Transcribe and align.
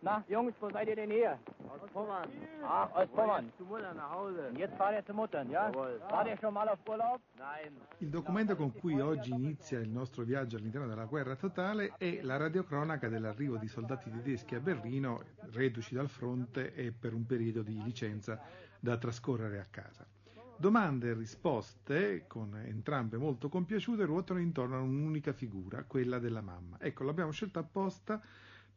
Na, 0.02 0.24
Jungs, 0.30 0.54
wo 0.62 0.70
seid 0.72 0.88
ihr 0.88 0.96
denn 0.96 1.12
her? 1.12 1.38
Aus 1.68 1.82
Pommern. 1.92 2.30
Ach, 2.64 2.90
aus 2.94 3.10
Pommern. 3.10 3.52
Zu 3.58 3.66
Mutter 3.66 3.94
nach 3.94 4.12
Hause. 4.12 4.50
Jetzt 4.56 4.76
fahrt 4.78 4.94
ihr 4.96 5.06
zu 5.06 5.14
Muttern, 5.14 5.50
ja? 5.50 5.70
Jawohl. 5.70 6.00
Wart 6.10 6.28
ihr 6.28 6.38
schon 6.38 6.54
mal 6.54 6.70
auf 6.70 6.80
Urlaub? 6.88 7.20
Nein. 7.38 7.76
Il 7.98 8.10
documento 8.10 8.56
con 8.56 8.72
cui 8.72 8.98
oggi 9.02 9.32
inizia 9.32 9.80
il 9.80 9.90
nostro 9.90 10.24
viaggio 10.24 10.56
all'interno 10.56 10.88
della 10.88 11.04
guerra 11.04 11.36
totale 11.36 11.96
è 11.98 12.22
la 12.22 12.38
radiocronaca 12.38 13.10
dell'arrivo 13.10 13.58
di 13.58 13.68
soldati 13.68 14.10
tedeschi 14.10 14.56
a 14.56 14.62
Berlino, 14.62 15.22
reduci 15.52 15.94
dal 15.96 16.08
fronte 16.08 16.74
e 16.74 16.94
per 16.94 17.14
un 17.14 17.26
periodo 17.26 17.62
di 17.62 17.84
licenza 17.84 18.42
da 18.80 18.98
trascorrere 18.98 19.60
a 19.60 19.68
casa. 19.70 20.08
Domande 20.56 21.10
e 21.10 21.14
risposte, 21.14 22.26
con 22.26 22.56
entrambe 22.56 23.18
molto 23.18 23.50
compiaciute, 23.50 24.06
ruotano 24.06 24.40
intorno 24.40 24.78
a 24.78 24.82
un'unica 24.82 25.34
figura, 25.34 25.84
quella 25.84 26.20
della 26.20 26.42
mamma. 26.42 26.78
Ecco, 26.80 27.04
l'abbiamo 27.04 27.32
scelta 27.32 27.60
apposta 27.60 28.22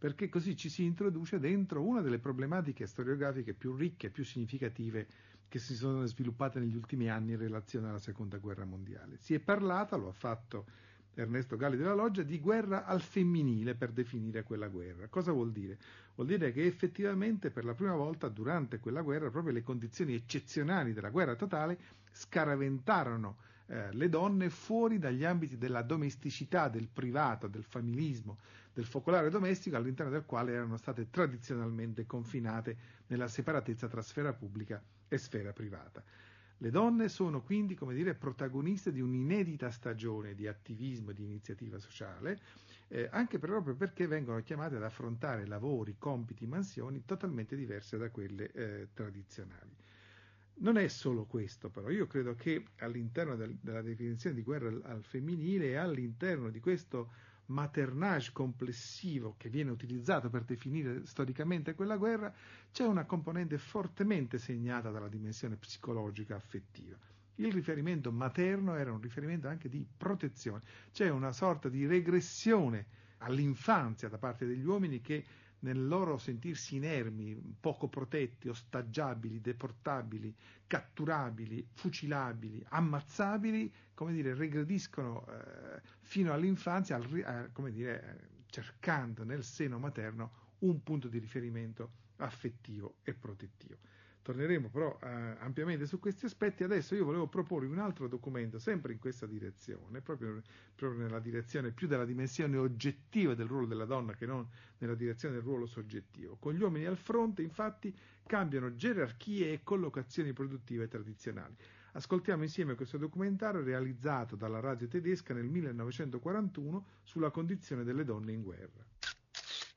perché 0.03 0.29
così 0.29 0.57
ci 0.57 0.69
si 0.69 0.83
introduce 0.83 1.39
dentro 1.39 1.81
una 1.81 2.01
delle 2.01 2.19
problematiche 2.19 2.89
storiografiche 2.89 3.55
più 3.55 3.77
ricche 3.77 4.09
e 4.09 4.11
più 4.11 4.25
significative 4.25 5.07
che 5.47 5.61
si 5.61 5.77
sono 5.77 6.05
sviluppate 6.07 6.59
negli 6.59 6.75
ultimi 6.75 7.09
anni 7.09 7.35
in 7.35 7.39
relazione 7.39 7.89
alla 7.89 8.01
seconda 8.01 8.39
guerra 8.39 8.65
mondiale. 8.65 9.17
Si 9.19 9.33
è 9.33 9.39
parlato, 9.39 9.97
lo 9.97 10.09
ha 10.09 10.13
fatto 10.13 10.67
Ernesto 11.15 11.57
Galli 11.57 11.77
della 11.77 11.95
Loggia, 11.95 12.25
di 12.25 12.41
guerra 12.41 12.85
al 12.85 13.01
femminile 13.01 13.77
per 13.77 13.93
definire 13.93 14.43
quella 14.43 14.67
guerra. 14.67 15.07
Cosa 15.07 15.31
vuol 15.31 15.53
dire? 15.53 15.79
Vuol 16.17 16.27
dire 16.27 16.51
che 16.51 16.67
effettivamente 16.67 17.53
per 17.53 17.65
la 17.65 17.75
prima 17.75 17.95
volta 17.95 18.27
durante 18.27 18.81
quella 18.81 19.03
guerra 19.03 19.31
proprio 19.31 19.53
le 19.53 19.63
condizioni 19.63 20.15
eccezionali 20.15 20.93
della 20.93 21.11
guerra 21.11 21.37
totale 21.37 21.79
scaraventarono 22.11 23.37
eh, 23.73 23.91
le 23.93 24.11
donne 24.11 24.51
fuori 24.51 24.99
dagli 24.99 25.25
ambiti 25.25 25.57
della 25.57 25.81
domesticità, 25.81 26.69
del 26.69 26.89
privato, 26.93 27.47
del 27.47 27.65
familismo, 27.65 28.37
del 28.71 28.85
focolare 28.85 29.31
domestico 29.31 29.77
all'interno 29.77 30.13
del 30.13 30.27
quale 30.27 30.53
erano 30.53 30.77
state 30.77 31.09
tradizionalmente 31.09 32.05
confinate 32.05 32.77
nella 33.07 33.29
separatezza 33.29 33.89
tra 33.89 34.03
sfera 34.03 34.35
pubblica 34.35 34.83
e 35.09 35.17
sfera 35.17 35.55
privata. 35.55 36.05
Le 36.59 36.71
donne 36.71 37.09
sono 37.09 37.41
quindi, 37.41 37.75
come 37.75 37.95
dire, 37.95 38.15
protagoniste 38.15 38.93
di 38.93 39.01
un'inedita 39.01 39.71
stagione 39.71 40.35
di 40.35 40.47
attivismo 40.47 41.11
e 41.11 41.15
di 41.15 41.25
iniziativa 41.25 41.79
sociale, 41.79 42.41
eh, 42.89 43.09
anche 43.11 43.39
proprio 43.39 43.75
perché 43.75 44.07
vengono 44.07 44.43
chiamate 44.43 44.77
ad 44.77 44.83
affrontare 44.83 45.47
lavori, 45.47 45.97
compiti, 45.99 46.47
mansioni 46.47 47.05
totalmente 47.07 47.57
diverse 47.57 47.97
da 47.97 48.11
quelle 48.11 48.53
eh, 48.53 48.89
tradizionali. 48.93 49.75
Non 50.55 50.77
è 50.77 50.87
solo 50.89 51.25
questo, 51.25 51.71
però, 51.71 51.91
io 51.91 52.07
credo 52.07 52.35
che 52.35 52.65
all'interno 52.79 53.35
del, 53.37 53.57
della 53.61 53.83
definizione 53.83 54.37
di 54.37 54.43
guerra 54.43 54.69
al, 54.69 54.83
al 54.85 55.03
femminile 55.03 55.71
e 55.71 55.77
all'interno 55.77 56.51
di 56.51 56.61
questo 56.61 57.11
maternage 57.47 58.31
complessivo 58.33 59.35
che 59.37 59.49
viene 59.49 59.71
utilizzato 59.71 60.31
per 60.31 60.45
definire 60.45 61.05
storicamente 61.05 61.75
quella 61.75 61.97
guerra, 61.97 62.33
c'è 62.71 62.85
una 62.85 63.05
componente 63.05 63.59
fortemente 63.59 64.39
segnata 64.39 64.91
dalla 64.91 65.09
dimensione 65.09 65.57
psicologica 65.57 66.37
affettiva. 66.37 66.97
Il 67.37 67.53
riferimento 67.53 68.13
materno 68.13 68.75
era 68.75 68.93
un 68.93 69.01
riferimento 69.01 69.49
anche 69.49 69.69
di 69.69 69.85
protezione, 69.97 70.63
c'è 70.93 71.09
una 71.09 71.33
sorta 71.33 71.69
di 71.69 71.87
regressione 71.87 72.87
all'infanzia 73.19 74.09
da 74.09 74.19
parte 74.19 74.47
degli 74.47 74.65
uomini 74.65 75.01
che 75.01 75.25
nel 75.63 75.87
loro 75.87 76.19
sentirsi 76.19 76.77
inermi, 76.77 77.57
poco 77.61 77.89
protetti, 77.89 78.49
ostaggiabili, 78.49 79.41
deportabili, 79.41 80.35
catturabili, 80.67 81.67
fucilabili, 81.73 82.65
ammazzabili, 82.69 83.73
come 83.95 84.13
dire, 84.13 84.35
regrediscono 84.35 85.27
eh, 85.27 85.81
fino 86.01 86.33
all'infanzia, 86.33 86.97
al, 86.97 87.17
eh, 87.17 87.51
come 87.53 87.71
dire, 87.71 88.31
cercando 88.47 89.25
nel 89.25 89.45
seno 89.45 89.79
materno 89.79 90.41
un 90.61 90.83
punto 90.83 91.09
di 91.09 91.19
riferimento 91.19 91.91
affettivo 92.17 92.97
e 93.03 93.15
protettivo. 93.15 93.79
Torneremo 94.23 94.69
però 94.69 94.97
eh, 95.03 95.09
ampiamente 95.41 95.87
su 95.87 95.99
questi 95.99 96.27
aspetti. 96.27 96.63
Adesso 96.63 96.95
io 96.95 97.05
volevo 97.05 97.27
proporre 97.27 97.67
un 97.67 97.79
altro 97.79 98.07
documento, 98.07 98.61
sempre 98.61 98.93
in 98.93 99.01
questa 99.01 99.27
direzione, 99.27 100.01
proprio, 100.01 100.41
proprio, 100.77 101.03
nella 101.03 101.19
direzione 101.19 101.73
più 101.73 101.89
della 101.89 102.05
dimensione 102.05 102.57
oggettiva 102.57 103.35
del 103.35 103.49
ruolo 103.49 103.67
della 103.67 103.85
donna 103.85 104.15
che 104.15 104.27
non 104.27 104.49
nella 104.79 104.95
direzione 104.95 105.35
del 105.35 105.43
ruolo 105.43 105.67
soggettivo. 105.67 106.37
Con 106.39 106.55
gli 106.55 106.63
uomini 106.63 106.85
al 106.85 106.97
fronte, 106.97 107.43
infatti, 107.43 107.93
cambiano 108.25 108.77
gerarchie 108.77 109.53
e 109.53 109.63
collocazioni 109.65 110.33
produttive 110.33 110.87
tradizionali. 110.87 111.57
Ascoltiamo 111.95 112.45
insieme 112.45 112.75
questo 112.75 112.99
documentario 112.99 113.63
realizzato 113.63 114.37
dalla 114.37 114.61
radio 114.61 114.87
tedesca 114.87 115.35
nel 115.35 115.49
1941 115.49 116.87
sulla 117.03 117.31
condizione 117.31 117.83
delle 117.83 118.05
donne 118.05 118.33
in 118.33 118.43
guerra. 118.43 118.87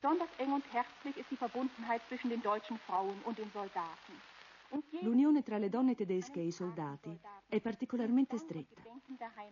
Besonders 0.05 0.29
eng 0.37 0.51
und 0.51 0.63
herzlich 0.71 1.17
ist 1.17 1.31
die 1.31 1.35
Verbundenheit 1.35 1.99
zwischen 2.07 2.29
den 2.29 2.41
deutschen 2.43 2.77
Frauen 2.85 3.19
und 3.23 3.39
den 3.39 3.49
Soldaten. 3.51 4.13
L'unione 5.01 5.41
tra 5.43 5.57
le 5.57 5.69
donne 5.69 5.95
tedesche 5.95 6.39
e 6.39 6.47
i 6.47 6.51
soldati 6.51 7.17
è 7.47 7.61
particolarmente 7.61 8.37
stretta. 8.37 8.81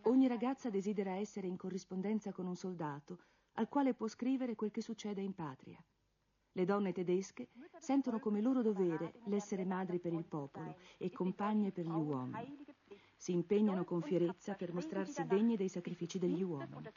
Ogni 0.03 0.27
ragazza 0.27 0.69
desidera 0.69 1.11
essere 1.13 1.47
in 1.47 1.57
corrispondenza 1.57 2.31
con 2.31 2.45
un 2.45 2.55
soldato 2.55 3.17
al 3.53 3.69
quale 3.69 3.93
può 3.93 4.07
scrivere 4.07 4.55
quel 4.55 4.71
che 4.71 4.81
succede 4.81 5.21
in 5.21 5.33
patria. 5.33 5.81
Le 6.55 6.65
donne 6.65 6.91
tedesche 6.91 7.49
sentono 7.79 8.19
come 8.19 8.41
loro 8.41 8.61
dovere 8.61 9.13
l'essere 9.25 9.65
madri 9.65 9.99
per 9.99 10.13
il 10.13 10.25
popolo 10.25 10.75
e 10.97 11.09
compagne 11.09 11.71
per 11.71 11.85
gli 11.85 11.89
uomini. 11.89 12.65
Si 13.15 13.31
impegnano 13.31 13.85
con 13.85 14.01
fierezza 14.01 14.53
per 14.53 14.73
mostrarsi 14.73 15.25
degni 15.25 15.55
dei 15.55 15.69
sacrifici 15.69 16.19
degli 16.19 16.43
uomini. 16.43 16.91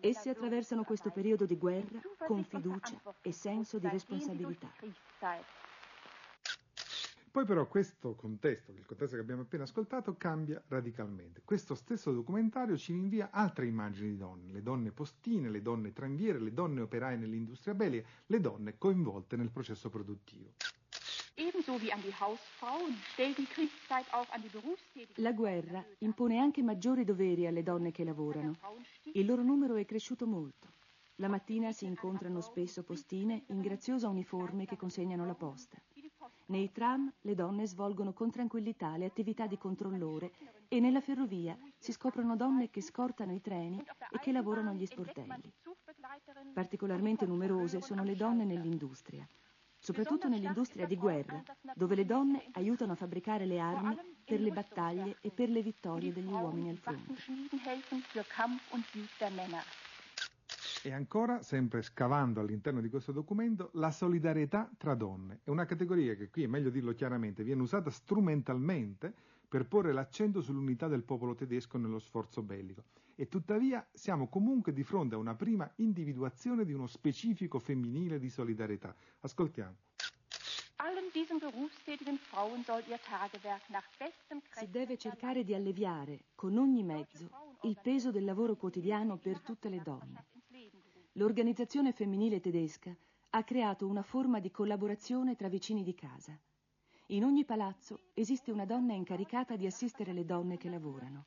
Esse 0.00 0.30
attraversano 0.30 0.84
questo 0.84 1.10
periodo 1.10 1.44
di 1.44 1.56
guerra 1.56 2.00
con 2.26 2.42
fiducia 2.42 3.00
e 3.20 3.32
senso 3.32 3.78
di 3.78 3.88
responsabilità. 3.88 4.72
Poi 7.30 7.44
però 7.44 7.68
questo 7.68 8.16
contesto, 8.16 8.72
il 8.72 8.84
contesto 8.84 9.14
che 9.14 9.22
abbiamo 9.22 9.42
appena 9.42 9.62
ascoltato, 9.62 10.16
cambia 10.16 10.60
radicalmente. 10.66 11.42
Questo 11.44 11.76
stesso 11.76 12.10
documentario 12.12 12.76
ci 12.76 12.92
rinvia 12.92 13.30
altre 13.30 13.66
immagini 13.66 14.10
di 14.10 14.16
donne, 14.16 14.50
le 14.50 14.62
donne 14.62 14.90
postine, 14.90 15.48
le 15.48 15.62
donne 15.62 15.92
tranviere, 15.92 16.40
le 16.40 16.52
donne 16.52 16.80
operaie 16.80 17.16
nell'industria 17.16 17.74
bellica, 17.74 18.08
le 18.26 18.40
donne 18.40 18.78
coinvolte 18.78 19.36
nel 19.36 19.50
processo 19.50 19.88
produttivo. 19.88 20.54
La 25.14 25.32
guerra 25.32 25.84
impone 25.98 26.38
anche 26.38 26.62
maggiori 26.62 27.04
doveri 27.04 27.46
alle 27.46 27.62
donne 27.62 27.92
che 27.92 28.02
lavorano. 28.02 28.56
Il 29.14 29.24
loro 29.24 29.42
numero 29.42 29.76
è 29.76 29.84
cresciuto 29.84 30.26
molto. 30.26 30.66
La 31.16 31.28
mattina 31.28 31.70
si 31.70 31.84
incontrano 31.84 32.40
spesso 32.40 32.82
postine 32.82 33.44
in 33.48 33.60
graziosa 33.60 34.08
uniforme 34.08 34.66
che 34.66 34.76
consegnano 34.76 35.24
la 35.24 35.34
posta. 35.34 35.80
Nei 36.50 36.72
tram 36.72 37.12
le 37.20 37.34
donne 37.36 37.64
svolgono 37.64 38.12
con 38.12 38.28
tranquillità 38.28 38.96
le 38.96 39.04
attività 39.04 39.46
di 39.46 39.56
controllore 39.56 40.32
e 40.66 40.80
nella 40.80 41.00
ferrovia 41.00 41.56
si 41.78 41.92
scoprono 41.92 42.34
donne 42.34 42.70
che 42.70 42.80
scortano 42.80 43.32
i 43.32 43.40
treni 43.40 43.80
e 44.10 44.18
che 44.18 44.32
lavorano 44.32 44.70
agli 44.70 44.84
sportelli. 44.84 45.52
Particolarmente 46.52 47.24
numerose 47.24 47.80
sono 47.80 48.02
le 48.02 48.16
donne 48.16 48.44
nell'industria, 48.44 49.24
soprattutto 49.78 50.26
nell'industria 50.28 50.86
di 50.86 50.96
guerra, 50.96 51.40
dove 51.72 51.94
le 51.94 52.04
donne 52.04 52.48
aiutano 52.54 52.92
a 52.92 52.96
fabbricare 52.96 53.46
le 53.46 53.60
armi 53.60 53.96
per 54.24 54.40
le 54.40 54.50
battaglie 54.50 55.18
e 55.20 55.30
per 55.30 55.50
le 55.50 55.62
vittorie 55.62 56.12
degli 56.12 56.32
uomini 56.32 56.70
al 56.70 56.78
fronte. 56.78 57.14
E 60.82 60.92
ancora, 60.92 61.42
sempre 61.42 61.82
scavando 61.82 62.40
all'interno 62.40 62.80
di 62.80 62.88
questo 62.88 63.12
documento, 63.12 63.68
la 63.74 63.90
solidarietà 63.90 64.70
tra 64.78 64.94
donne. 64.94 65.40
È 65.44 65.50
una 65.50 65.66
categoria 65.66 66.14
che 66.14 66.30
qui, 66.30 66.44
è 66.44 66.46
meglio 66.46 66.70
dirlo 66.70 66.94
chiaramente, 66.94 67.44
viene 67.44 67.60
usata 67.60 67.90
strumentalmente 67.90 69.12
per 69.46 69.66
porre 69.66 69.92
l'accento 69.92 70.40
sull'unità 70.40 70.88
del 70.88 71.02
popolo 71.02 71.34
tedesco 71.34 71.76
nello 71.76 71.98
sforzo 71.98 72.42
bellico. 72.42 72.84
E 73.14 73.28
tuttavia 73.28 73.86
siamo 73.92 74.28
comunque 74.28 74.72
di 74.72 74.82
fronte 74.82 75.16
a 75.16 75.18
una 75.18 75.34
prima 75.34 75.70
individuazione 75.76 76.64
di 76.64 76.72
uno 76.72 76.86
specifico 76.86 77.58
femminile 77.58 78.18
di 78.18 78.30
solidarietà. 78.30 78.94
Ascoltiamo. 79.20 79.76
Si 84.52 84.70
deve 84.70 84.96
cercare 84.96 85.44
di 85.44 85.52
alleviare, 85.52 86.20
con 86.34 86.56
ogni 86.56 86.82
mezzo, 86.82 87.28
il 87.64 87.78
peso 87.82 88.10
del 88.10 88.24
lavoro 88.24 88.56
quotidiano 88.56 89.18
per 89.18 89.40
tutte 89.40 89.68
le 89.68 89.82
donne. 89.82 90.24
L'organizzazione 91.20 91.92
femminile 91.92 92.40
tedesca 92.40 92.96
ha 93.32 93.44
creato 93.44 93.86
una 93.86 94.00
forma 94.00 94.40
di 94.40 94.50
collaborazione 94.50 95.36
tra 95.36 95.48
vicini 95.48 95.82
di 95.82 95.94
casa. 95.94 96.34
In 97.08 97.24
ogni 97.24 97.44
palazzo 97.44 98.04
esiste 98.14 98.50
una 98.50 98.64
donna 98.64 98.94
incaricata 98.94 99.54
di 99.54 99.66
assistere 99.66 100.14
le 100.14 100.24
donne 100.24 100.56
che 100.56 100.70
lavorano. 100.70 101.26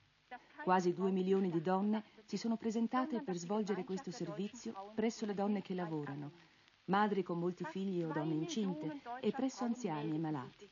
Quasi 0.64 0.94
due 0.96 1.12
milioni 1.12 1.52
di 1.52 1.62
donne 1.62 2.04
si 2.26 2.38
sono 2.38 2.58
presentate 2.58 3.22
per 3.22 3.38
svolgere 3.38 3.84
questo 3.84 4.10
servizio 4.10 4.94
presso 4.96 5.28
le 5.28 5.36
donne 5.36 5.62
che 5.62 5.76
lavorano, 5.76 6.32
madri 6.86 7.22
con 7.22 7.38
molti 7.38 7.64
figli 7.64 8.02
o 8.02 8.12
donne 8.12 8.34
incinte 8.34 9.00
e 9.22 9.30
presso 9.30 9.64
anziani 9.64 10.16
e 10.16 10.18
malati. 10.18 10.68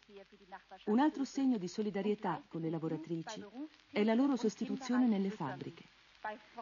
Un 0.86 0.98
altro 0.98 1.26
segno 1.26 1.60
di 1.60 1.68
solidarietà 1.68 2.44
con 2.48 2.62
le 2.62 2.72
lavoratrici 2.72 3.46
è 3.92 4.04
la 4.04 4.16
loro 4.16 4.36
sostituzione 4.36 5.06
nelle 5.06 5.30
fabbriche. 5.30 5.91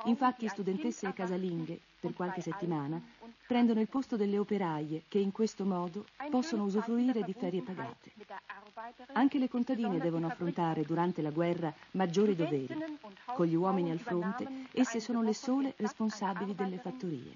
Infatti 0.05 0.47
studentesse 0.47 1.07
e 1.09 1.13
casalinghe, 1.13 1.77
per 1.99 2.13
qualche 2.13 2.39
settimana, 2.39 3.01
prendono 3.45 3.81
il 3.81 3.89
posto 3.89 4.15
delle 4.15 4.37
operaie 4.37 5.03
che 5.09 5.19
in 5.19 5.33
questo 5.33 5.65
modo 5.65 6.05
possono 6.29 6.63
usufruire 6.63 7.23
di 7.23 7.33
ferie 7.33 7.61
pagate. 7.61 8.11
Anche 9.13 9.37
le 9.37 9.49
contadine 9.49 9.97
devono 9.97 10.27
affrontare 10.27 10.83
durante 10.83 11.21
la 11.21 11.31
guerra 11.31 11.73
maggiori 11.91 12.35
doveri. 12.35 12.73
Con 13.33 13.45
gli 13.47 13.55
uomini 13.55 13.91
al 13.91 13.99
fronte, 13.99 14.47
esse 14.71 15.01
sono 15.01 15.21
le 15.21 15.33
sole 15.33 15.73
responsabili 15.75 16.55
delle 16.55 16.77
fattorie. 16.77 17.33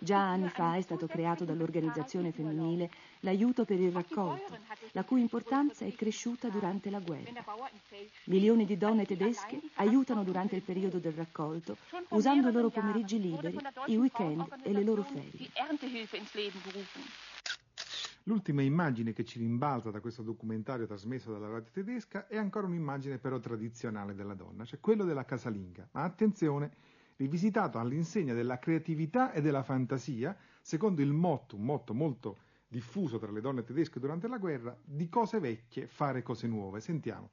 Già 0.00 0.18
anni 0.18 0.48
fa 0.48 0.76
è 0.76 0.80
stato 0.80 1.06
creato 1.06 1.44
dall'organizzazione 1.44 2.32
femminile 2.32 2.90
l'aiuto 3.20 3.66
per 3.66 3.78
il 3.78 3.92
raccolto, 3.92 4.58
la 4.92 5.04
cui 5.04 5.20
importanza 5.20 5.84
è 5.84 5.92
cresciuta 5.92 6.48
durante 6.48 6.88
la 6.88 7.00
guerra. 7.00 7.44
Milioni 8.24 8.64
di 8.64 8.78
donne 8.78 9.04
tedesche 9.04 9.60
aiutano 9.74 10.24
durante 10.24 10.56
il 10.56 10.62
periodo 10.62 10.98
del 10.98 11.12
raccolto, 11.12 11.76
usando 12.10 12.48
i 12.48 12.52
loro 12.52 12.70
pomeriggi 12.70 13.20
liberi, 13.20 13.58
i 13.86 13.96
weekend 13.96 14.46
e 14.62 14.72
le 14.72 14.82
loro 14.82 15.02
ferie. 15.02 15.50
L'ultima 18.24 18.62
immagine 18.62 19.12
che 19.12 19.24
ci 19.24 19.38
rimbalza 19.38 19.90
da 19.90 20.00
questo 20.00 20.22
documentario 20.22 20.86
trasmesso 20.86 21.32
dalla 21.32 21.48
radio 21.48 21.72
tedesca 21.72 22.26
è 22.28 22.38
ancora 22.38 22.68
un'immagine 22.68 23.18
però 23.18 23.38
tradizionale 23.38 24.14
della 24.14 24.34
donna, 24.34 24.64
cioè 24.64 24.80
quello 24.80 25.04
della 25.04 25.24
casalinga. 25.24 25.88
Ma 25.90 26.04
attenzione, 26.04 26.70
rivisitato 27.22 27.78
all'insegna 27.78 28.34
della 28.34 28.58
creatività 28.58 29.30
e 29.32 29.40
della 29.40 29.62
fantasia, 29.62 30.36
secondo 30.60 31.02
il 31.02 31.12
motto, 31.12 31.54
un 31.54 31.62
motto 31.62 31.94
molto 31.94 32.38
diffuso 32.66 33.18
tra 33.18 33.30
le 33.30 33.40
donne 33.40 33.62
tedesche 33.62 34.00
durante 34.00 34.26
la 34.26 34.38
guerra, 34.38 34.76
di 34.82 35.08
cose 35.08 35.38
vecchie 35.38 35.86
fare 35.86 36.22
cose 36.22 36.48
nuove. 36.48 36.80
Sentiamo. 36.80 37.30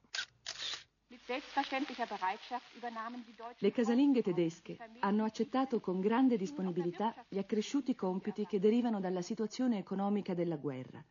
Le 3.58 3.72
casalinghe 3.72 4.22
tedesche 4.22 4.76
hanno 5.00 5.24
accettato 5.24 5.80
con 5.80 6.00
grande 6.00 6.36
disponibilità 6.36 7.12
gli 7.28 7.38
accresciuti 7.38 7.94
compiti 7.96 8.46
che 8.46 8.60
derivano 8.60 9.00
dalla 9.00 9.22
situazione 9.22 9.78
economica 9.78 10.34
della 10.34 10.56
guerra. 10.56 11.04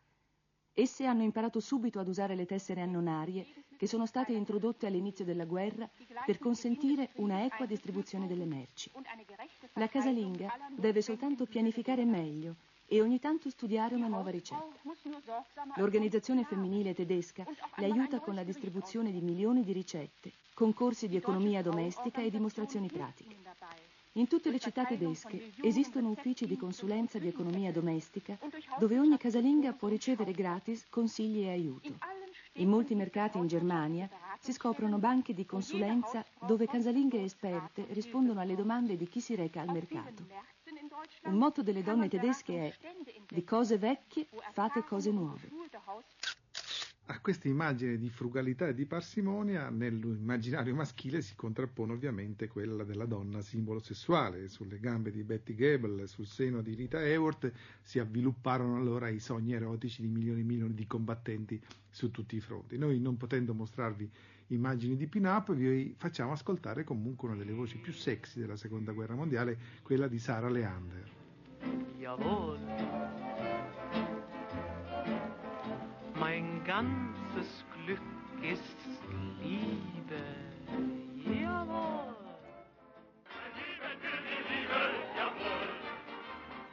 Esse 0.80 1.06
hanno 1.06 1.24
imparato 1.24 1.60
subito 1.60 2.00
ad 2.00 2.08
usare 2.08 2.36
le 2.36 2.46
tessere 2.46 2.80
annonarie 2.80 3.46
che 3.76 3.86
sono 3.86 4.06
state 4.06 4.32
introdotte 4.32 4.88
all'inizio 4.88 5.26
della 5.26 5.44
guerra 5.44 5.90
per 6.26 6.38
consentire 6.40 7.10
una 7.16 7.44
equa 7.44 7.66
distribuzione 7.66 8.28
delle 8.28 8.46
merci. 8.46 8.90
La 9.74 9.90
casalinga 9.90 10.48
deve 10.78 11.02
soltanto 11.02 11.46
pianificare 11.48 12.06
meglio 12.06 12.56
e 12.86 13.02
ogni 13.02 13.20
tanto 13.20 13.50
studiare 13.50 13.96
una 13.96 14.08
nuova 14.08 14.30
ricetta. 14.30 14.80
L'organizzazione 15.76 16.46
femminile 16.46 16.94
tedesca 16.94 17.44
le 17.76 17.86
aiuta 17.86 18.22
con 18.22 18.34
la 18.34 18.44
distribuzione 18.46 19.12
di 19.12 19.20
milioni 19.20 19.66
di 19.66 19.74
ricette, 19.74 20.32
concorsi 20.54 21.10
di 21.10 21.18
economia 21.18 21.62
domestica 21.62 22.22
e 22.22 22.30
dimostrazioni 22.30 22.88
pratiche. 22.88 23.36
In 24.20 24.28
tutte 24.28 24.52
le 24.52 24.60
città 24.60 24.84
tedesche 24.84 25.54
esistono 25.62 26.10
uffici 26.10 26.46
di 26.46 26.58
consulenza 26.58 27.18
di 27.20 27.30
economia 27.30 27.72
domestica 27.72 28.38
dove 28.78 29.00
ogni 29.00 29.18
casalinga 29.18 29.72
può 29.72 29.88
ricevere 29.88 30.34
gratis 30.34 30.86
consigli 30.90 31.44
e 31.46 31.50
aiuto. 31.52 31.98
In 32.56 32.68
molti 32.68 32.96
mercati 32.96 33.38
in 33.38 33.48
Germania 33.48 34.10
si 34.42 34.52
scoprono 34.52 34.98
banche 34.98 35.34
di 35.34 35.46
consulenza 35.46 36.26
dove 36.46 36.68
casalinghe 36.68 37.24
esperte 37.24 37.86
rispondono 37.92 38.42
alle 38.42 38.56
domande 38.58 38.98
di 38.98 39.08
chi 39.08 39.22
si 39.22 39.36
reca 39.36 39.62
al 39.62 39.72
mercato. 39.72 40.26
Un 41.24 41.36
motto 41.36 41.64
delle 41.64 41.82
donne 41.82 42.10
tedesche 42.10 42.68
è 42.68 42.76
di 43.26 43.44
cose 43.46 43.78
vecchie 43.78 44.28
fate 44.52 44.84
cose 44.84 45.12
nuove. 45.12 45.50
A 47.12 47.20
questa 47.22 47.48
immagine 47.48 47.98
di 47.98 48.08
frugalità 48.08 48.68
e 48.68 48.76
di 48.76 48.86
parsimonia 48.86 49.70
nell'immaginario 49.70 50.76
maschile 50.76 51.24
si 51.24 51.36
contrappone 51.36 51.94
ovviamente 51.94 52.48
quella 52.48 52.84
della 52.84 53.06
donna 53.06 53.42
simbolo 53.42 53.80
sessuale. 53.80 54.48
Sulle 54.48 54.80
gambe 54.80 55.10
di 55.10 55.24
Betty 55.24 55.56
Gable, 55.56 56.06
sul 56.06 56.28
seno 56.28 56.62
di 56.62 56.76
Rita 56.76 57.00
Hayworth 57.00 57.52
si 57.82 57.98
avvilupparono 57.98 58.76
allora 58.76 59.10
i 59.10 59.18
sogni 59.18 59.54
erotici 59.54 60.04
di 60.04 60.08
milioni 60.08 60.42
e 60.42 60.44
milioni 60.44 60.76
di 60.76 60.86
combattenti 60.86 61.60
su 61.90 62.12
tutti 62.12 62.36
i 62.36 62.42
fronti. 62.42 62.78
Noi 62.78 63.00
non 63.00 63.18
potendo 63.18 63.56
mostrarvi 63.56 64.08
immagini 64.50 64.96
di 64.96 65.08
pin-up 65.08 65.52
vi 65.54 65.96
facciamo 65.98 66.34
ascoltare 66.34 66.84
comunque 66.84 67.30
una 67.30 67.38
delle 67.38 67.54
voci 67.54 67.78
più 67.78 67.92
sexy 67.92 68.40
della 68.40 68.56
seconda 68.56 68.92
guerra 68.92 69.16
mondiale, 69.16 69.58
quella 69.82 70.08
di 70.08 70.20
Sara 70.20 70.48
Leander. 70.48 71.10
Jawohl. 71.98 73.39
Ganzes 76.70 77.66
Glück 77.84 78.00
ist 78.44 78.78
Liebe. 79.42 80.22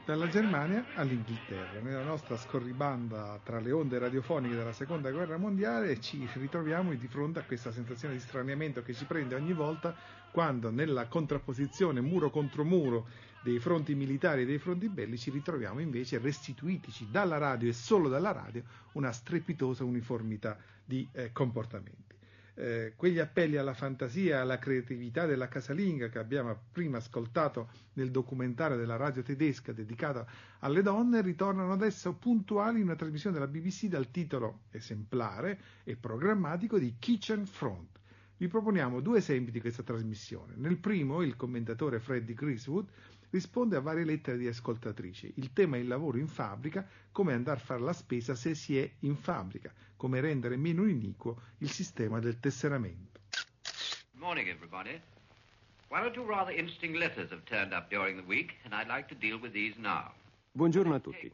Dalla 0.04 0.28
Germania 0.28 0.84
all'Inghilterra, 0.94 1.80
nella 1.80 2.02
nostra 2.04 2.36
scorribanda 2.36 3.40
tra 3.42 3.58
le 3.58 3.72
onde 3.72 3.98
radiofoniche 3.98 4.54
della 4.54 4.72
seconda 4.72 5.10
guerra 5.10 5.38
mondiale 5.38 5.98
ci 5.98 6.28
ritroviamo 6.34 6.94
di 6.94 7.08
fronte 7.08 7.38
a 7.40 7.42
questa 7.44 7.72
sensazione 7.72 8.14
di 8.14 8.20
straniamento 8.20 8.82
che 8.82 8.92
ci 8.92 9.04
prende 9.06 9.34
ogni 9.34 9.52
volta 9.52 9.96
quando 10.30 10.70
nella 10.70 11.08
contrapposizione 11.08 12.00
muro 12.02 12.30
contro 12.30 12.62
muro 12.64 13.06
dei 13.46 13.60
fronti 13.60 13.94
militari 13.94 14.42
e 14.42 14.44
dei 14.44 14.58
fronti 14.58 14.88
bellici 14.88 15.30
ritroviamo 15.30 15.78
invece 15.78 16.18
restituitici 16.18 17.06
dalla 17.12 17.38
radio 17.38 17.68
e 17.68 17.72
solo 17.72 18.08
dalla 18.08 18.32
radio 18.32 18.60
una 18.94 19.12
strepitosa 19.12 19.84
uniformità 19.84 20.58
di 20.84 21.06
eh, 21.12 21.30
comportamenti. 21.30 22.14
Eh, 22.54 22.94
quegli 22.96 23.20
appelli 23.20 23.56
alla 23.56 23.72
fantasia 23.72 24.38
e 24.38 24.40
alla 24.40 24.58
creatività 24.58 25.26
della 25.26 25.46
casalinga 25.46 26.08
che 26.08 26.18
abbiamo 26.18 26.58
prima 26.72 26.96
ascoltato 26.96 27.68
nel 27.92 28.10
documentario 28.10 28.76
della 28.76 28.96
radio 28.96 29.22
tedesca 29.22 29.72
dedicato 29.72 30.26
alle 30.60 30.82
donne 30.82 31.20
ritornano 31.20 31.72
adesso 31.72 32.14
puntuali 32.14 32.78
in 32.78 32.86
una 32.86 32.96
trasmissione 32.96 33.38
della 33.38 33.50
BBC 33.50 33.84
dal 33.86 34.10
titolo 34.10 34.62
esemplare 34.72 35.60
e 35.84 35.94
programmatico 35.94 36.80
di 36.80 36.96
Kitchen 36.98 37.46
Front. 37.46 38.00
Vi 38.38 38.48
proponiamo 38.48 39.00
due 39.00 39.18
esempi 39.18 39.50
di 39.50 39.60
questa 39.60 39.82
trasmissione. 39.82 40.54
Nel 40.56 40.76
primo, 40.76 41.22
il 41.22 41.36
commentatore 41.36 42.00
Freddy 42.00 42.34
Griswood 42.34 42.86
risponde 43.30 43.76
a 43.76 43.80
varie 43.80 44.04
lettere 44.04 44.38
di 44.38 44.46
ascoltatrici. 44.46 45.32
Il 45.36 45.52
tema 45.52 45.76
è 45.76 45.80
il 45.80 45.88
lavoro 45.88 46.18
in 46.18 46.28
fabbrica, 46.28 46.86
come 47.12 47.32
andare 47.32 47.58
a 47.58 47.62
fare 47.62 47.80
la 47.80 47.92
spesa 47.92 48.34
se 48.34 48.54
si 48.54 48.78
è 48.78 48.90
in 49.00 49.16
fabbrica, 49.16 49.72
come 49.96 50.20
rendere 50.20 50.56
meno 50.56 50.86
iniquo 50.86 51.40
il 51.58 51.70
sistema 51.70 52.18
del 52.18 52.38
tesseramento. 52.38 53.20
Good 54.12 54.20
morning 54.20 54.48
everybody. 54.48 55.00
One 55.88 56.04
or 56.04 56.10
two 56.10 56.24
rather 56.24 56.50
interesting 56.50 56.96
letters 56.96 57.30
have 57.30 57.44
turned 57.44 57.72
up 57.72 57.88
during 57.90 58.16
the 58.16 58.26
week 58.26 58.56
and 58.64 58.74
I'd 58.74 58.88
like 58.88 59.08
to 59.08 59.14
deal 59.14 59.38
with 59.38 59.52
these 59.52 59.76
now. 59.78 60.12
Buongiorno 60.56 60.94
a 60.94 61.00
tutti. 61.00 61.30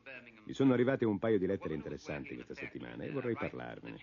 Mi 0.46 0.52
sono 0.52 0.72
arrivate 0.72 1.04
un 1.04 1.20
paio 1.20 1.38
di 1.38 1.46
lettere 1.46 1.74
interessanti 1.74 2.34
questa 2.34 2.56
settimana 2.56 3.04
e 3.04 3.12
vorrei 3.12 3.34
parlarvene. 3.34 3.96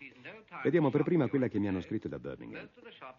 Vediamo 0.63 0.89
per 0.89 1.03
prima 1.03 1.27
quella 1.27 1.49
che 1.49 1.59
mi 1.59 1.67
hanno 1.67 1.81
scritto 1.81 2.07
da 2.07 2.19
Birmingham. 2.19 2.69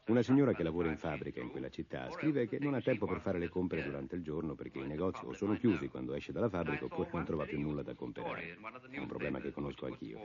Una 0.07 0.23
signora 0.23 0.55
che 0.55 0.63
lavora 0.63 0.89
in 0.89 0.97
fabbrica 0.97 1.43
in 1.43 1.51
quella 1.51 1.69
città 1.69 2.11
scrive 2.13 2.49
che 2.49 2.59
non 2.59 2.73
ha 2.73 2.81
tempo 2.81 3.05
per 3.05 3.21
fare 3.21 3.39
le 3.39 3.51
compere 3.51 3.85
durante 3.85 4.17
il 4.17 4.23
giorno 4.23 4.55
perché 4.55 4.79
i 4.79 4.87
negozi 4.87 5.27
o 5.27 5.35
sono 5.35 5.59
chiusi 5.59 5.89
quando 5.89 6.15
esce 6.15 6.33
dalla 6.33 6.49
fabbrica 6.49 6.87
oppure 6.87 7.11
non 7.13 7.25
trova 7.27 7.45
più 7.45 7.61
nulla 7.61 7.83
da 7.83 7.93
comprare. 7.93 8.57
È 8.89 8.99
un 8.99 9.07
problema 9.07 9.39
che 9.39 9.53
conosco 9.53 9.85
anch'io. 9.85 10.19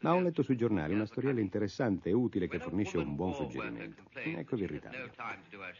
Ma 0.00 0.14
ho 0.16 0.20
letto 0.20 0.42
sui 0.42 0.56
giornali 0.56 0.94
una 0.94 1.06
storiella 1.06 1.38
interessante 1.38 2.08
e 2.08 2.12
utile 2.12 2.48
che 2.48 2.58
fornisce 2.58 2.98
un 2.98 3.14
buon 3.14 3.34
suggerimento. 3.34 4.02
È 4.14 4.42
così 4.42 4.64
irritante. 4.64 5.12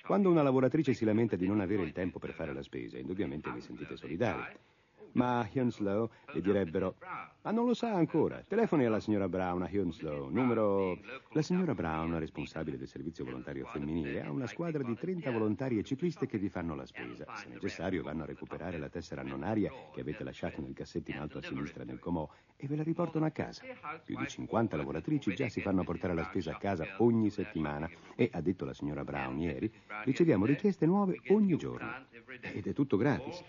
Quando 0.06 0.30
una 0.30 0.42
lavoratrice 0.42 0.94
si 0.94 1.04
lamenta 1.04 1.34
di 1.34 1.48
non 1.48 1.58
avere 1.58 1.82
il 1.82 1.92
tempo 1.92 2.20
per 2.20 2.34
fare 2.34 2.52
la 2.52 2.62
spesa, 2.62 2.98
indubbiamente 2.98 3.50
vi 3.50 3.60
sentite 3.60 3.96
solidari. 3.96 4.44
Ma 5.12 5.48
Hounslow 5.52 6.10
le 6.32 6.40
direbbero: 6.40 6.96
Ma 7.42 7.50
non 7.50 7.66
lo 7.66 7.74
sa 7.74 7.94
ancora. 7.94 8.42
Telefoni 8.46 8.84
alla 8.84 9.00
signora 9.00 9.28
Brown 9.28 9.62
a 9.62 9.70
Hounslow. 9.72 10.28
Numero. 10.28 10.98
La 11.32 11.42
signora 11.42 11.74
Brown, 11.74 12.18
responsabile 12.18 12.76
del 12.76 12.88
servizio 12.88 13.24
volontario 13.24 13.66
femminile, 13.66 14.22
ha 14.22 14.30
una 14.30 14.46
squadra 14.46 14.82
di 14.82 14.94
30 14.94 15.30
volontarie 15.30 15.82
cicliste 15.82 16.26
che 16.26 16.38
vi 16.38 16.48
fanno 16.48 16.74
la 16.74 16.86
spesa. 16.86 17.24
Se 17.34 17.48
necessario, 17.48 18.02
vanno 18.02 18.22
a 18.22 18.26
recuperare 18.26 18.78
la 18.78 18.88
tessera 18.88 19.22
nonaria 19.22 19.72
che 19.92 20.00
avete 20.00 20.24
lasciato 20.24 20.60
nel 20.60 20.74
cassetto 20.74 21.10
in 21.10 21.18
alto 21.18 21.38
a 21.38 21.42
sinistra 21.42 21.84
del 21.84 21.98
comò 21.98 22.28
e 22.56 22.66
ve 22.66 22.76
la 22.76 22.82
riportano 22.82 23.24
a 23.24 23.30
casa. 23.30 23.62
Più 24.04 24.16
di 24.16 24.26
50 24.26 24.76
lavoratrici 24.76 25.34
già 25.34 25.48
si 25.48 25.60
fanno 25.60 25.84
portare 25.84 26.14
la 26.14 26.24
spesa 26.24 26.52
a 26.52 26.58
casa 26.58 26.86
ogni 26.98 27.30
settimana 27.30 27.88
e, 28.14 28.28
ha 28.32 28.40
detto 28.40 28.64
la 28.64 28.74
signora 28.74 29.04
Brown 29.04 29.38
ieri, 29.38 29.72
riceviamo 30.04 30.44
richieste 30.44 30.86
nuove 30.86 31.20
ogni 31.28 31.56
giorno. 31.56 32.06
Ed 32.40 32.66
è 32.66 32.72
tutto 32.72 32.96
gratis. 32.96 33.42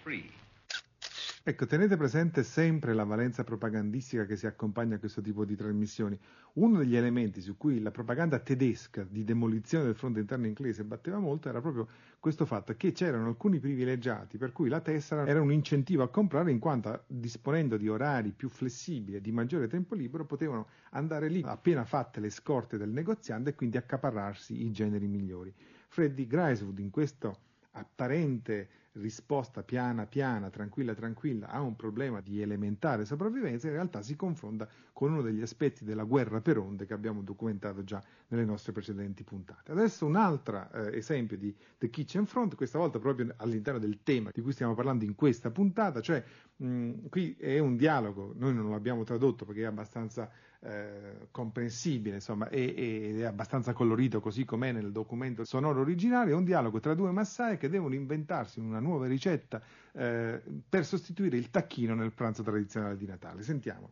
Ecco, 1.43 1.65
tenete 1.65 1.97
presente 1.97 2.43
sempre 2.43 2.93
la 2.93 3.03
valenza 3.03 3.43
propagandistica 3.43 4.25
che 4.25 4.35
si 4.35 4.45
accompagna 4.45 4.97
a 4.97 4.99
questo 4.99 5.21
tipo 5.21 5.43
di 5.43 5.55
trasmissioni. 5.55 6.15
Uno 6.53 6.77
degli 6.77 6.95
elementi 6.95 7.41
su 7.41 7.57
cui 7.57 7.81
la 7.81 7.89
propaganda 7.89 8.37
tedesca 8.37 9.03
di 9.09 9.23
demolizione 9.23 9.85
del 9.85 9.95
fronte 9.95 10.19
interno 10.19 10.45
inglese 10.45 10.83
batteva 10.83 11.17
molto 11.17 11.49
era 11.49 11.59
proprio 11.59 11.87
questo 12.19 12.45
fatto 12.45 12.75
che 12.75 12.91
c'erano 12.91 13.27
alcuni 13.29 13.57
privilegiati 13.57 14.37
per 14.37 14.51
cui 14.51 14.69
la 14.69 14.81
tessera 14.81 15.25
era 15.25 15.41
un 15.41 15.51
incentivo 15.51 16.03
a 16.03 16.09
comprare 16.09 16.51
in 16.51 16.59
quanto 16.59 17.05
disponendo 17.07 17.75
di 17.75 17.89
orari 17.89 18.33
più 18.33 18.47
flessibili 18.47 19.17
e 19.17 19.21
di 19.21 19.31
maggiore 19.31 19.67
tempo 19.67 19.95
libero 19.95 20.27
potevano 20.27 20.67
andare 20.91 21.27
lì 21.27 21.41
appena 21.43 21.85
fatte 21.85 22.19
le 22.19 22.29
scorte 22.29 22.77
del 22.77 22.89
negoziante 22.89 23.49
e 23.49 23.55
quindi 23.55 23.77
accaparrarsi 23.77 24.63
i 24.63 24.69
generi 24.69 25.07
migliori. 25.07 25.51
Freddy 25.87 26.27
Greiswood 26.27 26.77
in 26.77 26.91
questo 26.91 27.39
apparente 27.71 28.69
risposta 28.93 29.63
piana 29.63 30.05
piana, 30.05 30.49
tranquilla 30.49 30.93
tranquilla 30.93 31.47
a 31.47 31.61
un 31.61 31.75
problema 31.75 32.19
di 32.19 32.41
elementare 32.41 33.05
sopravvivenza, 33.05 33.67
in 33.67 33.73
realtà 33.73 34.01
si 34.01 34.15
confronta 34.15 34.67
con 34.91 35.11
uno 35.11 35.21
degli 35.21 35.41
aspetti 35.41 35.85
della 35.85 36.03
guerra 36.03 36.41
per 36.41 36.57
onde 36.57 36.85
che 36.85 36.93
abbiamo 36.93 37.21
documentato 37.21 37.83
già 37.83 38.03
nelle 38.27 38.45
nostre 38.45 38.71
precedenti 38.71 39.23
puntate. 39.23 39.71
Adesso 39.71 40.05
un 40.05 40.15
altro 40.15 40.69
eh, 40.71 40.97
esempio 40.97 41.37
di 41.37 41.55
The 41.77 41.89
Kitchen 41.89 42.25
Front, 42.25 42.55
questa 42.55 42.77
volta 42.77 42.99
proprio 42.99 43.33
all'interno 43.37 43.79
del 43.79 44.03
tema 44.03 44.29
di 44.33 44.41
cui 44.41 44.51
stiamo 44.51 44.75
parlando 44.75 45.05
in 45.05 45.15
questa 45.15 45.51
puntata, 45.51 46.01
cioè 46.01 46.23
mh, 46.57 47.07
qui 47.09 47.35
è 47.39 47.59
un 47.59 47.77
dialogo, 47.77 48.33
noi 48.35 48.53
non 48.53 48.69
l'abbiamo 48.69 49.03
tradotto 49.03 49.45
perché 49.45 49.61
è 49.61 49.65
abbastanza 49.65 50.29
eh, 50.63 51.27
comprensibile, 51.31 52.15
insomma, 52.15 52.47
ed 52.49 53.19
è 53.19 53.23
abbastanza 53.23 53.73
colorito 53.73 54.19
così 54.19 54.45
com'è 54.45 54.71
nel 54.71 54.91
documento 54.91 55.43
sonoro 55.43 55.81
originale, 55.81 56.31
è 56.31 56.35
un 56.35 56.43
dialogo 56.43 56.79
tra 56.79 56.93
due 56.93 57.11
massai 57.11 57.57
che 57.57 57.69
devono 57.69 57.95
inventarsi 57.95 58.59
una 58.59 58.79
nuova 58.79 59.07
ricetta 59.07 59.61
eh, 59.93 60.41
per 60.69 60.85
sostituire 60.85 61.37
il 61.37 61.49
tacchino 61.49 61.95
nel 61.95 62.11
pranzo 62.11 62.43
tradizionale 62.43 62.95
di 62.97 63.07
Natale. 63.07 63.41
Sentiamo. 63.41 63.91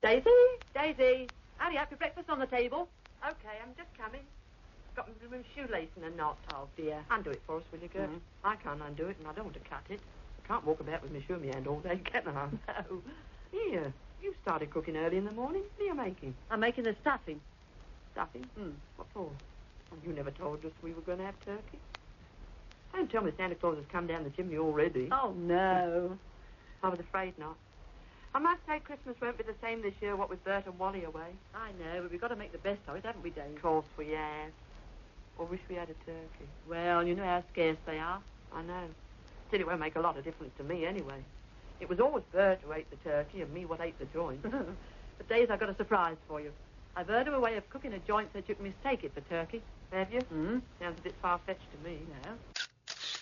Daisy, 0.00 0.28
Daisy, 0.72 1.26
hurry 1.58 1.76
up, 1.76 1.90
your 1.90 1.98
breakfast 1.98 2.28
on 2.28 2.38
the 2.38 2.46
table. 2.46 2.88
Okay, 3.22 3.58
I'm 3.62 3.74
just 3.74 3.88
coming. 3.96 4.22
Got 4.94 5.08
my 5.08 5.42
shoelace 5.54 5.90
in 5.96 6.04
a 6.04 6.10
knot. 6.10 6.36
Oh 6.52 6.68
dear. 6.76 7.02
Undo 7.10 7.30
it 7.30 7.40
for 7.46 7.56
us, 7.56 7.62
will 7.72 7.80
you, 7.80 7.88
girl? 7.88 8.06
Mm-hmm. 8.06 8.44
I 8.44 8.54
can't 8.56 8.80
undo 8.80 9.08
it, 9.08 9.16
and 9.18 9.26
I 9.26 9.32
don't 9.32 9.46
want 9.46 9.56
to 9.56 9.68
cut 9.68 9.82
it. 9.88 10.00
I 10.44 10.46
can't 10.46 10.64
walk 10.64 10.80
about 10.80 11.02
with 11.02 11.10
my 11.10 11.20
shoe 11.26 11.34
in 11.34 11.46
my 11.48 11.54
hand 11.54 11.66
all 11.66 11.80
day, 11.80 12.00
can 12.04 12.28
I? 12.28 12.48
No. 12.90 13.02
Here, 13.50 13.92
You 14.24 14.34
started 14.40 14.70
cooking 14.70 14.96
early 14.96 15.18
in 15.18 15.26
the 15.26 15.32
morning. 15.32 15.60
What 15.76 15.84
are 15.84 15.86
you 15.86 15.94
making? 15.94 16.34
I'm 16.50 16.60
making 16.60 16.84
the 16.84 16.96
stuffing. 17.02 17.42
Stuffing? 18.12 18.44
Hmm. 18.56 18.70
What 18.96 19.06
for? 19.12 19.28
Oh, 19.92 19.96
you 20.02 20.14
never 20.14 20.30
told 20.30 20.64
us 20.64 20.72
we 20.82 20.94
were 20.94 21.02
going 21.02 21.18
to 21.18 21.24
have 21.24 21.38
turkey. 21.44 21.78
Don't 22.94 23.10
tell 23.10 23.22
me 23.22 23.32
Santa 23.36 23.54
Claus 23.54 23.76
has 23.76 23.84
come 23.92 24.06
down 24.06 24.24
the 24.24 24.30
chimney 24.30 24.56
already. 24.56 25.10
Oh, 25.12 25.34
no. 25.36 26.16
I 26.82 26.88
was 26.88 27.00
afraid 27.00 27.38
not. 27.38 27.54
I 28.34 28.38
must 28.38 28.60
say 28.66 28.80
Christmas 28.80 29.14
won't 29.20 29.36
be 29.36 29.44
the 29.44 29.54
same 29.62 29.82
this 29.82 29.92
year, 30.00 30.16
what 30.16 30.30
with 30.30 30.42
Bert 30.42 30.64
and 30.64 30.78
Wally 30.78 31.04
away. 31.04 31.36
I 31.54 31.72
know, 31.72 32.00
but 32.00 32.10
we've 32.10 32.20
got 32.20 32.28
to 32.28 32.36
make 32.36 32.52
the 32.52 32.58
best 32.58 32.80
of 32.88 32.96
it, 32.96 33.04
haven't 33.04 33.22
we, 33.22 33.28
Dave? 33.28 33.56
Of 33.56 33.62
course 33.62 33.86
we 33.98 34.08
have. 34.12 34.52
Or 35.36 35.44
wish 35.44 35.60
we 35.68 35.74
had 35.74 35.90
a 35.90 35.94
turkey. 36.06 36.48
Well, 36.66 37.06
you 37.06 37.14
know 37.14 37.24
how 37.24 37.44
scarce 37.52 37.76
they 37.84 37.98
are. 37.98 38.22
I 38.54 38.62
know. 38.62 38.84
Still, 39.48 39.60
it 39.60 39.66
won't 39.66 39.80
make 39.80 39.96
a 39.96 40.00
lot 40.00 40.16
of 40.16 40.24
difference 40.24 40.52
to 40.56 40.64
me 40.64 40.86
anyway. 40.86 41.22
It 41.80 41.88
was 41.88 42.00
always 42.00 42.24
Bert 42.32 42.60
who 42.64 42.72
ate 42.72 42.88
the 42.90 42.96
turkey 42.96 43.42
and 43.42 43.52
me 43.52 43.64
what 43.64 43.80
ate 43.80 43.98
the 43.98 44.06
joint. 44.06 44.42
but 45.18 45.28
Days, 45.28 45.48
I've 45.50 45.60
got 45.60 45.70
a 45.70 45.76
surprise 45.76 46.16
for 46.26 46.40
you. 46.40 46.52
I've 46.96 47.08
heard 47.08 47.26
of 47.28 47.34
a 47.34 47.40
way 47.40 47.56
of 47.56 47.68
cooking 47.70 47.92
a 47.92 47.98
joint 47.98 48.28
so 48.32 48.38
that 48.38 48.48
you 48.48 48.54
can 48.54 48.64
mistake 48.64 49.04
it 49.04 49.12
for 49.14 49.20
turkey. 49.22 49.60
Have 49.92 50.12
you? 50.12 50.20
Mm. 50.32 50.60
Sounds 50.80 50.98
a 50.98 51.02
bit 51.02 51.14
far-fetched 51.20 51.70
to 51.72 51.88
me. 51.88 51.98
now. 52.22 52.36